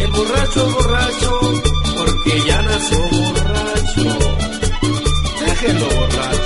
[0.00, 1.40] El borracho borracho,
[1.96, 4.18] porque ya nació borracho.
[5.46, 6.41] Déjenlo borracho,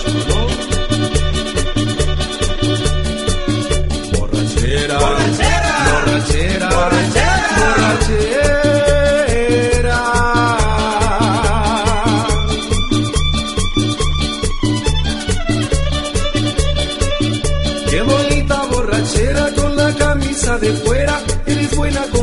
[21.86, 22.15] we not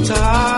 [0.00, 0.57] dice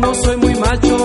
[0.00, 0.99] No soy muy macho.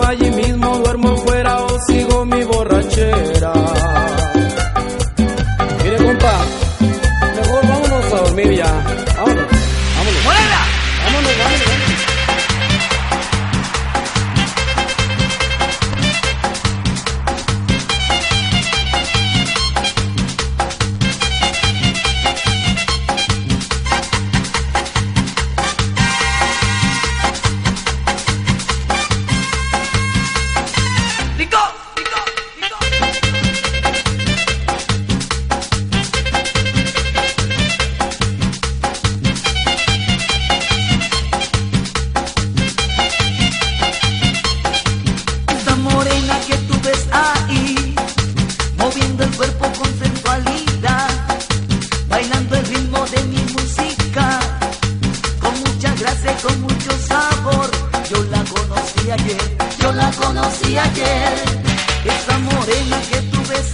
[62.65, 63.71] que tú ves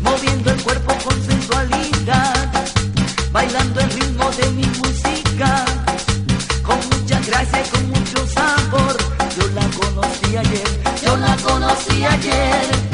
[0.00, 2.50] moviendo el cuerpo con sensualidad,
[3.30, 5.64] bailando el ritmo de mi música,
[6.64, 8.96] con mucha gracia y con mucho sabor.
[9.36, 10.68] Yo la conocí ayer,
[11.04, 12.89] yo la conocí ayer.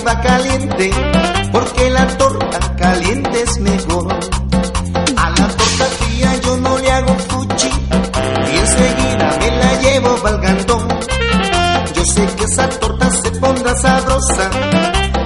[0.00, 0.90] arriba caliente,
[1.52, 4.12] porque la torta caliente es mejor.
[5.16, 10.88] A la torta fría yo no le hago fuchi, y enseguida me la llevo valgando.
[11.94, 14.50] Yo sé que esa torta se pondrá sabrosa,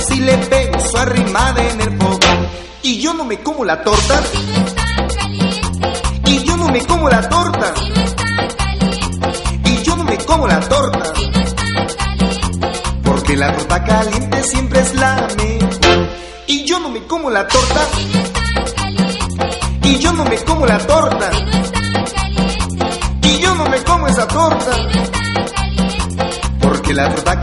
[0.09, 2.49] si le pego su arrimada en el fogón.
[2.83, 4.21] Y yo no me como la torta.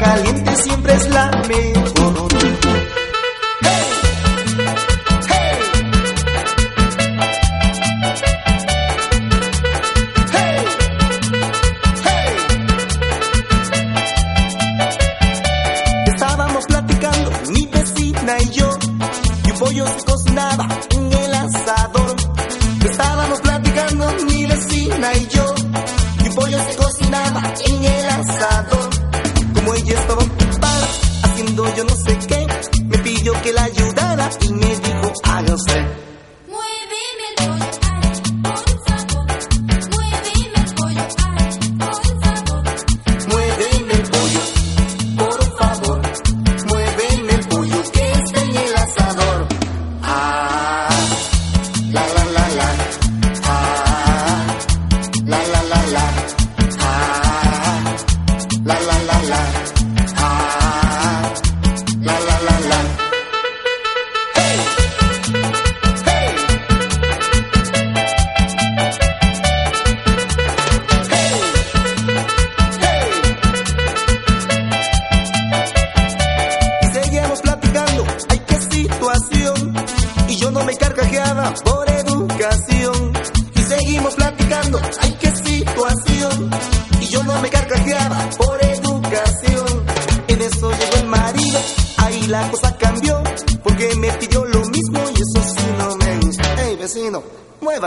[0.02, 0.41] caliente.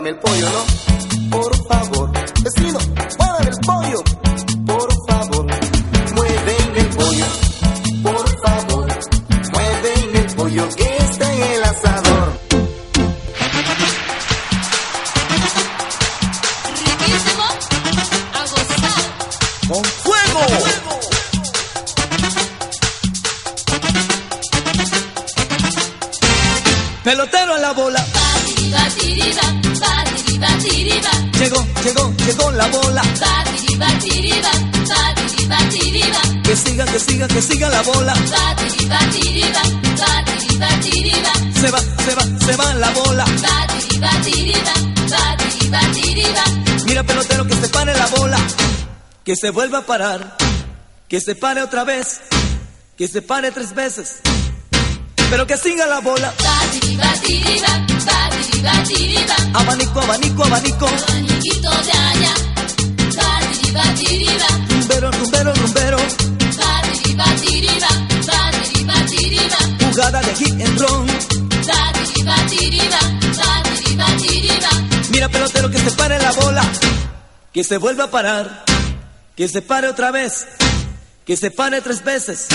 [0.07, 0.44] El pollo,
[41.64, 43.25] Se va, se va, se va la bola.
[46.85, 48.37] Mira pelotero que se pare la bola.
[49.25, 50.37] Que se vuelva a parar.
[51.09, 52.21] Que se pare otra vez.
[52.99, 54.16] Que se pare tres veces.
[55.30, 56.35] Pero que siga la bola.
[59.54, 60.87] Abanico, abanico, abanico.
[64.68, 65.97] Rumbero, rumbero, rumbero.
[65.97, 67.88] batiriba, tiriba,
[68.26, 71.34] batiriba, tiriba, Jugada de hit and run.
[75.11, 76.62] Mira pelotero que se pare la bola.
[77.52, 78.64] Que se vuelva a parar.
[79.37, 80.47] Que se pare otra vez.
[81.26, 82.49] Que se pare tres veces.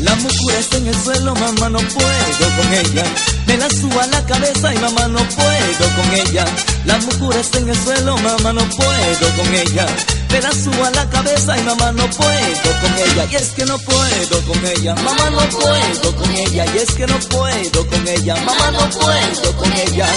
[0.00, 3.04] La mucura está en el suelo, mamá, no puedo con ella.
[3.46, 6.44] Me la subo a la cabeza y mamá, no puedo con ella.
[6.84, 9.86] La mucura está en el suelo, mamá, no puedo con ella.
[10.66, 13.26] Subo a la cabeza y mamá, no puedo con ella.
[13.30, 16.64] Y es que no puedo con ella, mamá, no puedo con ella.
[16.74, 20.08] Y es que no puedo con ella, mamá, no puedo con ella.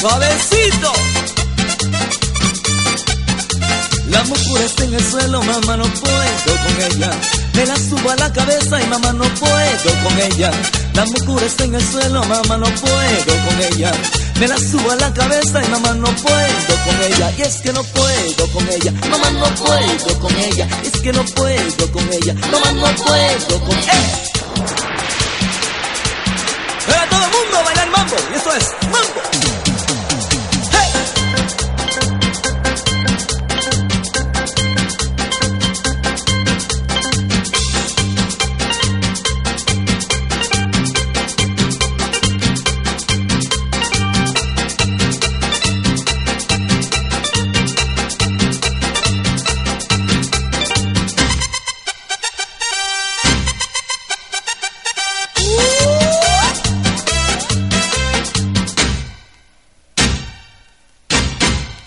[0.00, 0.92] Suavecito.
[4.10, 7.10] La mucura está en el suelo, mamá, no puedo con ella.
[7.54, 10.50] Me la subo a la cabeza y mamá, no puedo con ella.
[10.94, 13.92] La mucura está en el suelo, mamá, no puedo con ella.
[14.38, 17.32] Me la subo a la cabeza y mamá, no puedo con ella.
[17.36, 20.68] Y es que no puedo con ella, mamá, no puedo con ella.
[20.84, 23.94] Es que no puedo con ella, mamá, no puedo con ella.
[26.86, 29.47] Para todo el mundo a bailar mambo, y esto es mambo.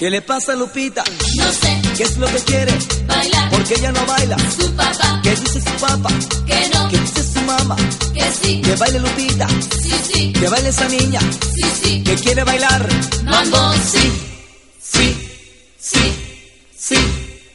[0.01, 1.03] ¿Qué le pasa a Lupita?
[1.35, 2.73] No sé, ¿Qué es lo que quiere?
[3.05, 4.35] bailar, Porque ella no baila.
[4.59, 6.09] su papá, ¿Qué dice su papá?
[6.47, 7.75] que no, ¿Qué dice su mamá?
[8.11, 9.47] que sí, Que baile Lupita,
[9.79, 11.19] sí, sí, que baile esa niña,
[11.53, 12.89] sí, sí, que quiere bailar.
[13.25, 14.11] mambo, sí,
[14.81, 15.15] Sí,
[15.79, 16.13] sí,
[16.75, 16.97] sí,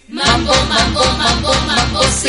[0.08, 2.28] mambo, mambo, mambo, mambo, sí,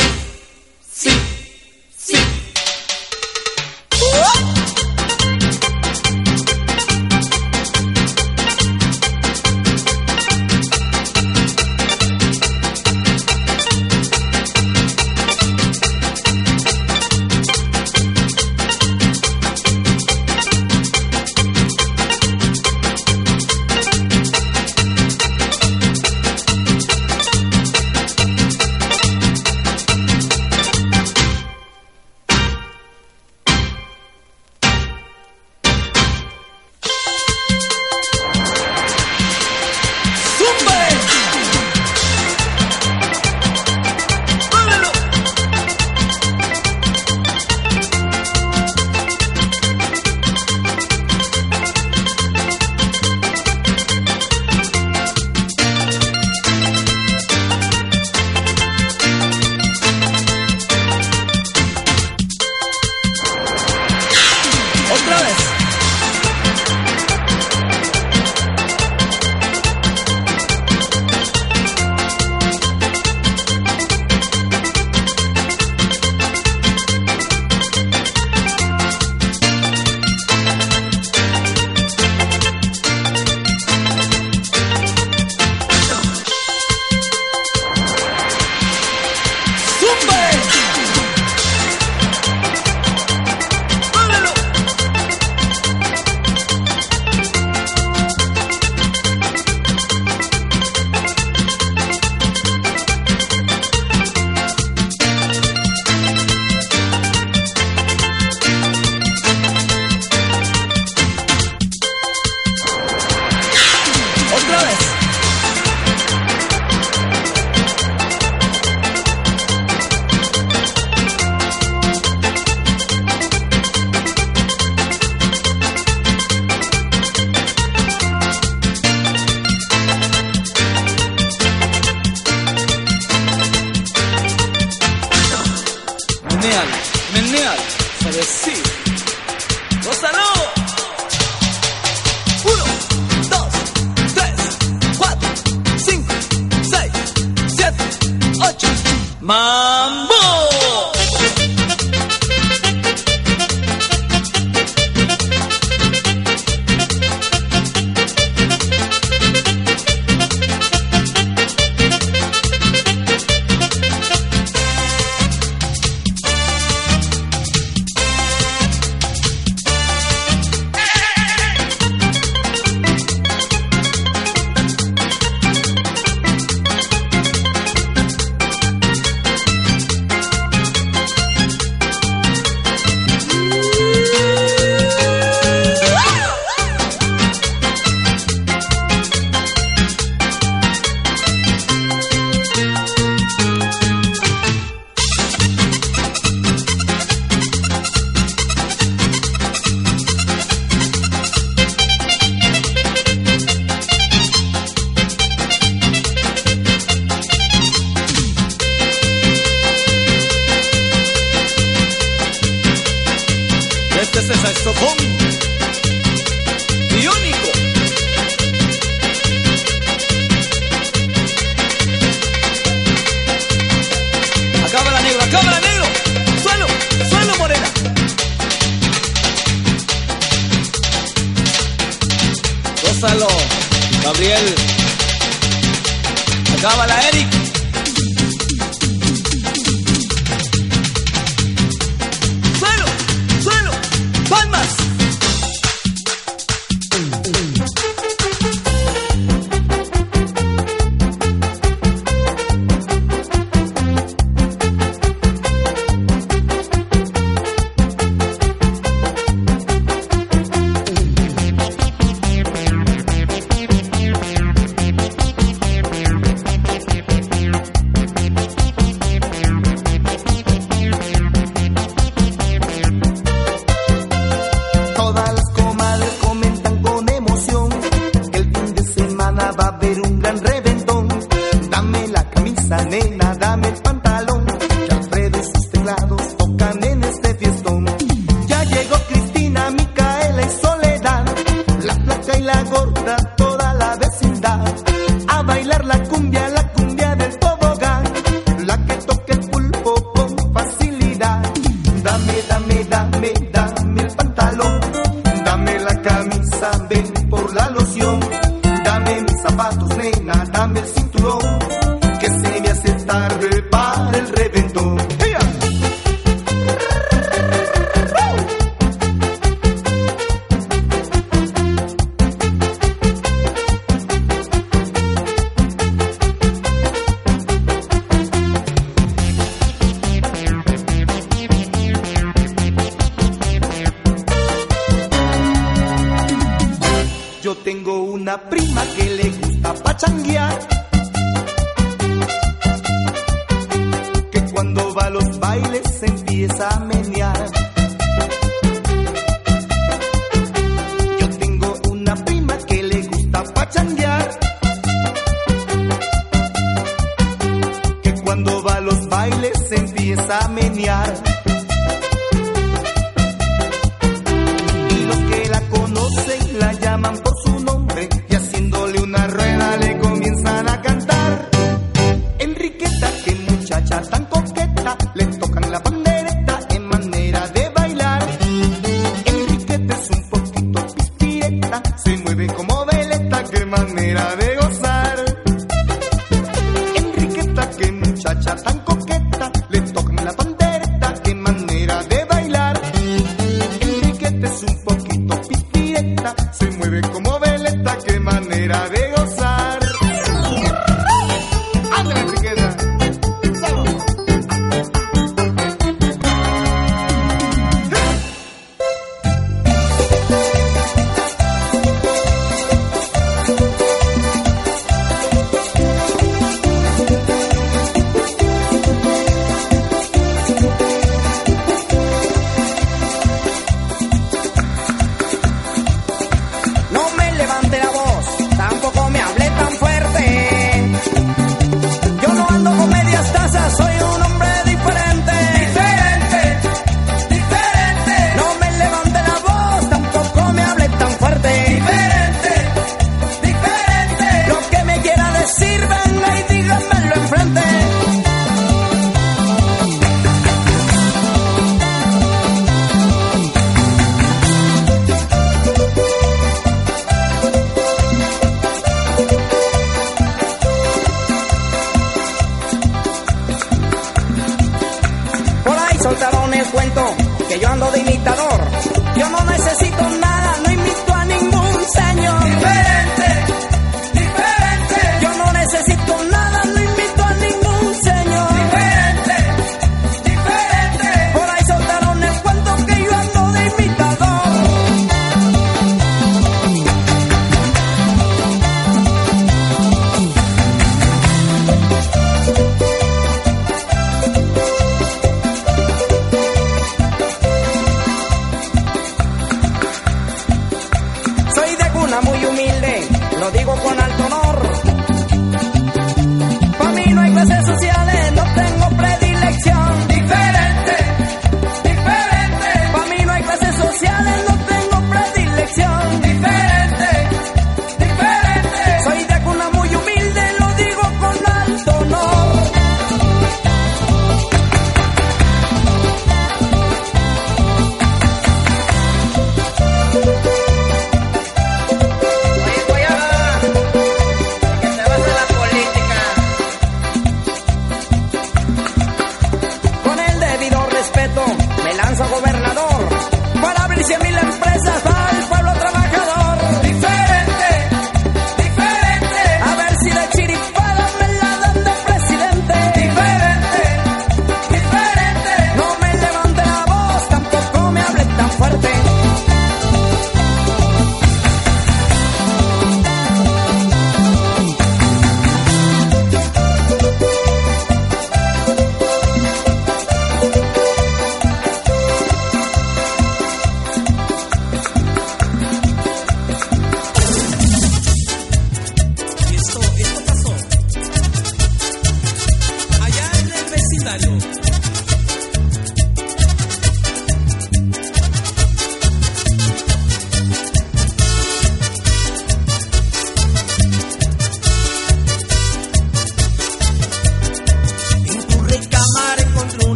[503.50, 504.07] digo con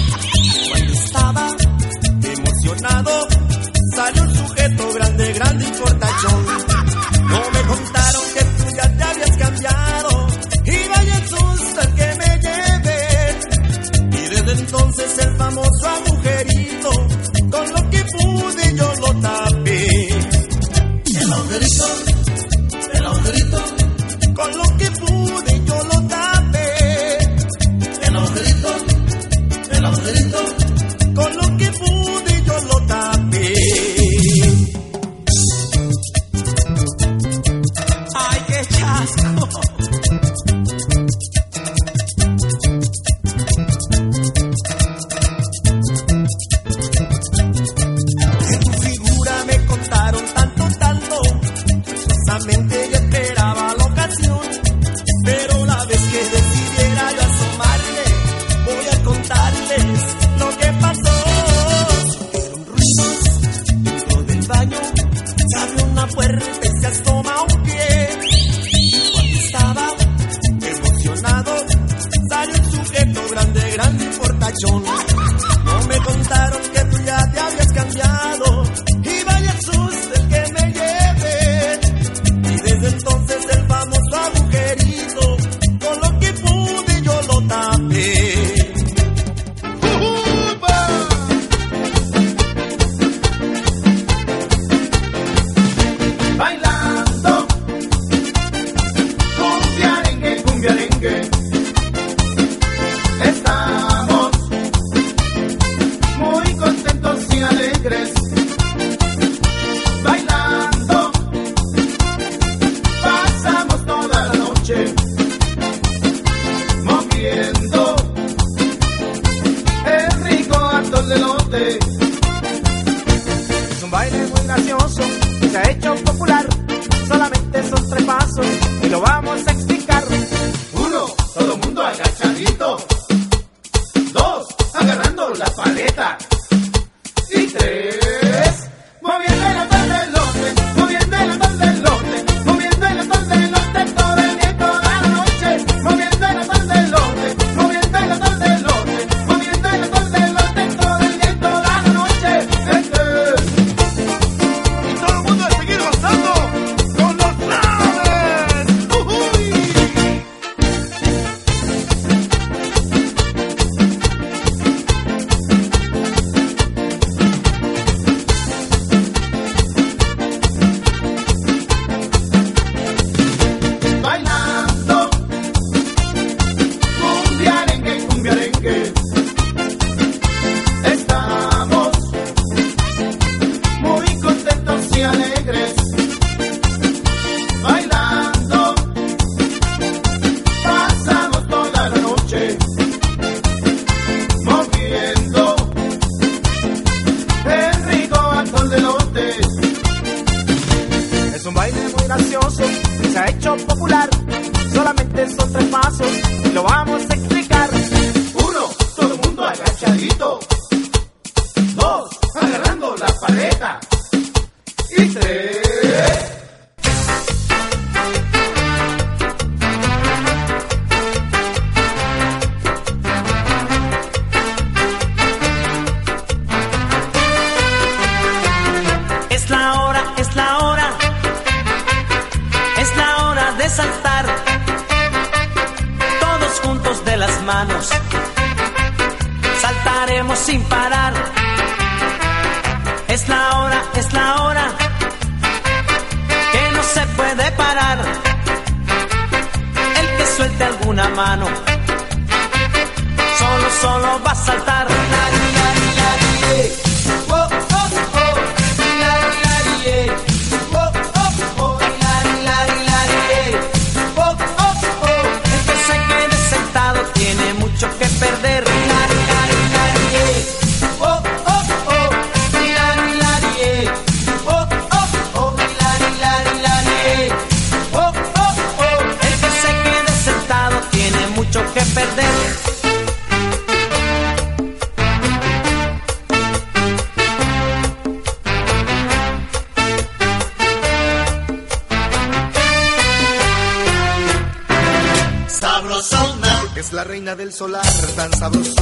[297.47, 297.85] El solar
[298.17, 298.76] tan sabroso.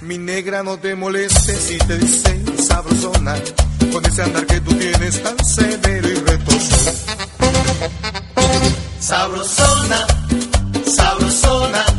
[0.00, 3.34] Mi negra no te molestes si te dicen sabrosona,
[3.92, 6.76] con ese andar que tú tienes tan severo y retoso.
[9.00, 10.06] Sabrosona,
[10.84, 11.95] sabrosona.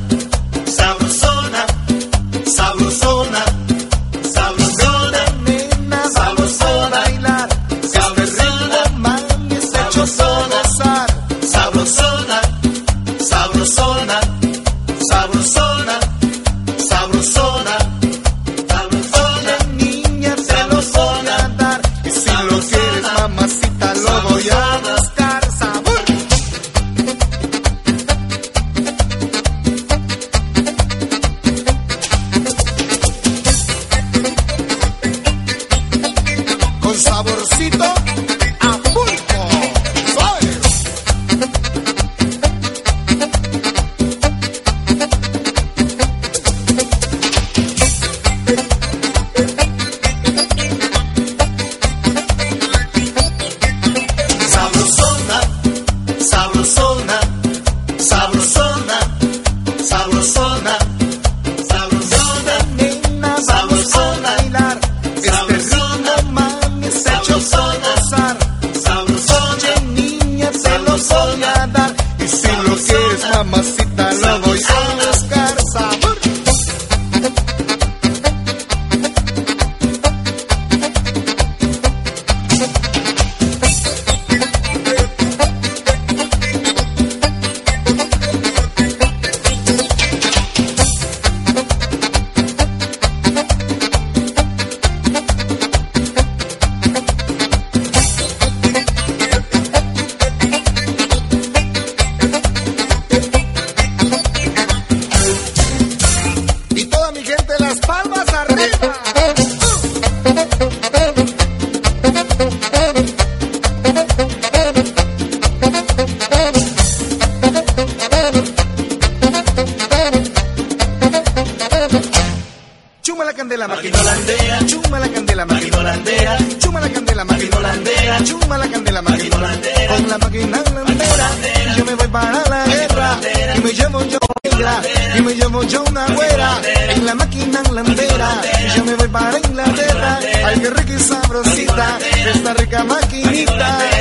[123.57, 129.87] la candela, maquinolandea, chuma la candela, maquinolandea, chuma la candela, maquinolandea, chuma la candela, maquinolandea.
[129.87, 131.27] Con la maquinolandera
[131.75, 133.19] yo me voy para la guerra
[133.55, 134.81] y me llevo yo negra
[135.17, 136.61] y me llevo yo una güera.
[136.89, 138.29] En la maquinolandera
[138.75, 140.19] yo me voy para Inglaterra.
[140.45, 141.99] Ay, qué rica y sabrosita
[142.33, 143.96] esta rica maquinita.